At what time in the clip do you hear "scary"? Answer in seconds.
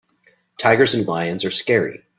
1.51-2.03